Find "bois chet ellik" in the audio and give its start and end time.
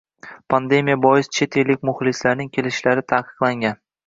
1.03-1.85